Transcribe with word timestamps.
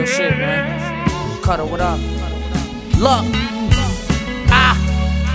Real 0.00 0.08
shit, 0.08 0.38
man. 0.38 1.42
Cutter, 1.42 1.66
what 1.66 1.82
up? 1.82 1.98
Look, 2.96 3.20
I, 4.48 4.72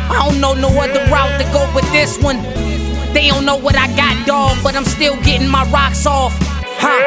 I 0.09 0.27
don't 0.27 0.41
know 0.41 0.55
no 0.55 0.69
other 0.69 1.05
route 1.05 1.39
to 1.39 1.45
go 1.53 1.71
with 1.75 1.85
this 1.91 2.17
one. 2.17 2.41
They 3.13 3.27
don't 3.27 3.45
know 3.45 3.57
what 3.57 3.75
I 3.75 3.85
got, 3.95 4.25
dog, 4.25 4.57
but 4.63 4.75
I'm 4.75 4.85
still 4.85 5.21
getting 5.21 5.47
my 5.47 5.69
rocks 5.69 6.07
off. 6.07 6.33
Huh? 6.81 6.97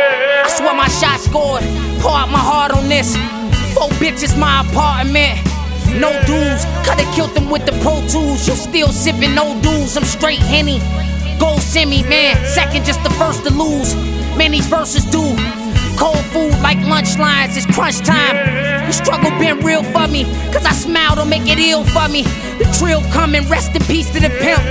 I 0.44 0.48
swear 0.56 0.72
my 0.72 0.86
shot 0.86 1.18
scored. 1.18 1.64
Pour 1.98 2.12
out 2.12 2.30
my 2.30 2.38
heart 2.38 2.70
on 2.70 2.88
this. 2.88 3.16
Four 3.74 3.88
bitches, 3.98 4.38
my 4.38 4.60
apartment. 4.60 5.42
No 5.98 6.12
dudes, 6.30 6.62
coulda 6.86 7.10
killed 7.12 7.34
them 7.34 7.50
with 7.50 7.66
the 7.66 7.72
Pro 7.82 8.06
Tools. 8.06 8.46
You 8.46 8.54
still 8.54 8.92
sipping 8.92 9.34
no 9.34 9.60
dudes, 9.62 9.96
I'm 9.96 10.04
straight 10.04 10.38
Henny. 10.38 10.78
Go 11.40 11.58
semi, 11.58 12.04
man, 12.04 12.36
second 12.46 12.84
just 12.84 13.02
the 13.02 13.10
first 13.10 13.42
to 13.46 13.52
lose. 13.52 13.96
Man, 14.36 14.52
these 14.52 14.68
verses 14.68 15.04
do. 15.06 15.34
Cold 15.98 16.24
food 16.26 16.54
like 16.62 16.78
lunch 16.86 17.18
lines, 17.18 17.56
it's 17.56 17.66
crunch 17.66 17.98
time. 17.98 18.36
The 18.86 18.92
struggle 18.92 19.30
been 19.38 19.58
real 19.66 19.82
for 19.82 20.06
me, 20.06 20.22
cause 20.52 20.64
I 20.64 20.72
smile 20.72 21.16
don't 21.16 21.28
make 21.28 21.46
it 21.46 21.58
ill 21.58 21.84
for 21.84 22.08
me. 22.08 22.22
The 22.58 22.70
trill 22.78 23.02
coming, 23.10 23.42
rest 23.48 23.74
in 23.74 23.82
peace 23.82 24.08
to 24.10 24.20
the 24.20 24.30
pimp. 24.30 24.62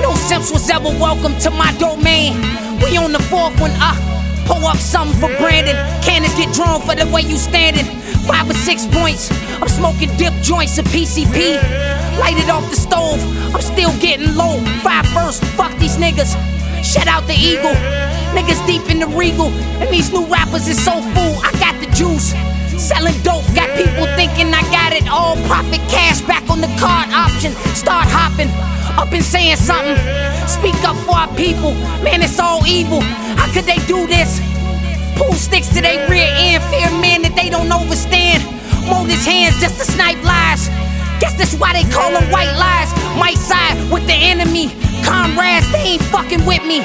No 0.00 0.14
simps 0.14 0.50
was 0.50 0.70
ever 0.70 0.88
welcome 0.88 1.38
to 1.40 1.50
my 1.50 1.70
domain. 1.76 2.32
We 2.80 2.96
on 2.96 3.12
the 3.12 3.20
fourth 3.28 3.60
one, 3.60 3.72
uh. 3.76 3.94
Pull 4.46 4.64
up 4.66 4.78
something 4.78 5.20
for 5.20 5.28
Brandon. 5.36 5.76
Cannons 6.02 6.34
get 6.34 6.52
drawn 6.54 6.80
for 6.80 6.94
the 6.94 7.06
way 7.12 7.22
you 7.22 7.36
standing. 7.36 7.84
Five 8.26 8.48
or 8.48 8.54
six 8.54 8.86
points. 8.86 9.30
I'm 9.60 9.68
smoking 9.68 10.08
dip 10.16 10.34
joints 10.42 10.78
of 10.78 10.86
PCP. 10.86 11.60
Light 12.18 12.38
it 12.38 12.48
off 12.48 12.68
the 12.70 12.76
stove. 12.76 13.20
I'm 13.54 13.60
still 13.60 13.92
getting 14.00 14.34
low. 14.34 14.58
Five 14.82 15.06
first. 15.08 15.44
Fuck 15.54 15.76
these 15.78 15.98
niggas. 15.98 16.34
Shout 16.82 17.06
out 17.06 17.26
the 17.26 17.34
eagle. 17.34 17.76
Niggas 18.34 18.49
in 18.49 18.49
the 19.00 19.08
regal. 19.08 19.48
And 19.80 19.88
these 19.88 20.12
new 20.12 20.24
rappers 20.26 20.68
is 20.68 20.78
so 20.78 21.00
full. 21.16 21.34
I 21.42 21.50
got 21.58 21.74
the 21.80 21.88
juice. 21.96 22.36
Selling 22.76 23.16
dope, 23.22 23.44
got 23.52 23.68
people 23.76 24.06
thinking 24.16 24.52
I 24.54 24.62
got 24.72 24.92
it 24.92 25.08
all. 25.08 25.36
Profit 25.48 25.80
cash 25.88 26.20
back 26.22 26.48
on 26.48 26.60
the 26.60 26.70
card 26.78 27.10
option. 27.12 27.52
Start 27.76 28.06
hopping, 28.08 28.48
up 28.96 29.12
and 29.12 29.24
saying 29.24 29.56
something. 29.56 29.96
Speak 30.48 30.76
up 30.84 30.96
for 31.04 31.16
our 31.16 31.28
people, 31.36 31.74
man, 32.00 32.22
it's 32.22 32.38
all 32.38 32.66
evil. 32.66 33.00
How 33.36 33.52
could 33.52 33.64
they 33.64 33.76
do 33.84 34.06
this? 34.06 34.40
Pull 35.16 35.32
sticks 35.34 35.68
to 35.76 35.82
their 35.82 36.08
rear 36.08 36.28
end, 36.36 36.64
fear 36.72 36.88
men 37.00 37.20
that 37.22 37.36
they 37.36 37.50
don't 37.50 37.70
understand. 37.70 38.44
Mold 38.88 39.08
his 39.08 39.24
hands 39.26 39.60
just 39.60 39.76
to 39.78 39.84
snipe 39.84 40.22
lies. 40.24 40.68
Guess 41.20 41.36
that's 41.36 41.54
why 41.54 41.76
they 41.76 41.84
call 41.92 42.12
them 42.12 42.24
white 42.32 42.52
lies. 42.56 42.88
Might 43.20 43.36
side 43.36 43.76
with 43.92 44.06
the 44.06 44.16
enemy. 44.16 44.72
Comrades, 45.04 45.70
they 45.70 46.00
ain't 46.00 46.02
fucking 46.08 46.46
with 46.46 46.64
me. 46.64 46.80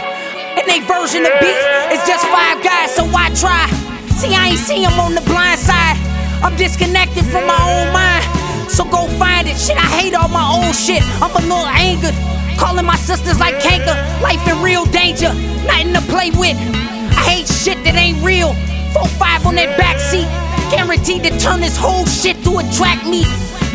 And 0.66 0.74
they 0.74 0.88
version 0.88 1.22
of 1.22 1.34
beef 1.38 1.62
is 1.94 2.02
just 2.10 2.26
five 2.26 2.58
guys, 2.64 2.90
so 2.96 3.06
why 3.06 3.30
try? 3.38 3.70
See, 4.18 4.34
I 4.34 4.50
ain't 4.50 4.58
see 4.58 4.82
him 4.82 4.98
on 4.98 5.14
the 5.14 5.22
blind 5.22 5.60
side. 5.60 5.94
I'm 6.42 6.56
disconnected 6.56 7.24
from 7.26 7.46
my 7.46 7.62
own 7.62 7.94
mind. 7.94 8.26
So 8.72 8.84
go 8.84 9.06
find 9.22 9.48
it. 9.48 9.58
Shit, 9.58 9.78
I 9.78 9.86
hate 9.86 10.16
all 10.16 10.28
my 10.28 10.42
old 10.42 10.74
shit. 10.74 11.04
I'm 11.22 11.30
a 11.30 11.42
little 11.46 11.70
angered. 11.70 12.16
Calling 12.58 12.84
my 12.84 12.96
sisters 12.96 13.40
like 13.40 13.60
canker. 13.62 13.94
Life 14.24 14.42
in 14.48 14.60
real 14.64 14.86
danger. 14.86 15.30
Nothing 15.70 15.94
to 15.94 16.02
play 16.10 16.32
with. 16.32 16.58
I 16.58 17.22
hate 17.22 17.48
shit 17.48 17.78
that 17.86 17.94
ain't 17.94 18.26
real. 18.26 18.58
4-5 18.98 19.46
on 19.46 19.56
that 19.62 19.78
backseat. 19.78 20.26
Guaranteed 20.72 21.30
to 21.30 21.38
turn 21.38 21.62
this 21.62 21.78
whole 21.78 22.08
shit 22.08 22.42
to 22.44 22.58
attract 22.58 23.06
me. 23.06 23.22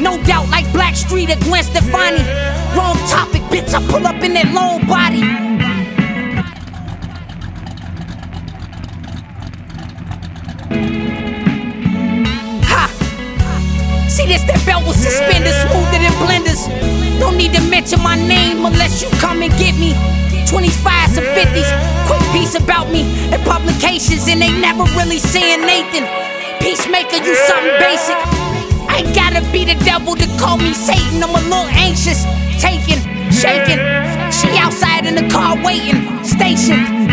No 0.03 0.21
doubt, 0.25 0.49
like 0.49 0.67
Blackstreet 0.75 1.31
or 1.31 1.39
Gwen 1.47 1.63
Stefani. 1.63 2.27
Wrong 2.75 2.99
topic, 3.07 3.43
bitch. 3.47 3.75
I 3.75 3.81
pull 3.87 4.05
up 4.09 4.25
in 4.25 4.35
that 4.35 4.51
long 4.53 4.85
body. 4.89 5.50
Belt 14.81 14.89
with 14.89 15.03
suspenders, 15.03 15.57
smoother 15.69 15.99
than 15.99 16.13
blenders. 16.25 16.69
No 17.19 17.31
need 17.31 17.53
to 17.55 17.63
mention 17.69 18.01
my 18.03 18.17
name 18.17 18.65
unless 18.65 19.03
you 19.03 19.09
come 19.19 19.43
and 19.43 19.53
get 19.59 19.77
me. 19.79 19.93
25s 20.47 21.17
and 21.17 21.27
50s, 21.39 21.71
quick 22.07 22.21
piece 22.33 22.55
about 22.55 22.91
me 22.91 23.03
in 23.33 23.41
publications, 23.43 24.27
and 24.29 24.43
they 24.43 24.51
never 24.61 24.85
really 24.97 25.19
saying 25.19 25.61
Nathan. 25.61 26.05
Peacemaker, 26.61 27.23
you 27.25 27.35
something 27.47 27.79
basic. 27.79 28.17
I 28.89 29.03
ain't 29.05 29.15
gotta 29.15 29.41
be 29.53 29.65
the 29.65 29.79
devil 29.85 30.17
to 30.17 30.27
call 30.39 30.59
me 30.59 30.75
Satan. 30.75 31.23
I'm 31.23 31.31
a 31.31 31.41
little 31.49 31.71
anxious, 31.71 32.25
taking, 32.59 33.01
shaking. 33.31 33.79
She 34.33 34.49
outside 34.59 35.07
in 35.07 35.15
the 35.15 35.29
car 35.31 35.57
waiting, 35.63 36.25
stationed. 36.25 37.10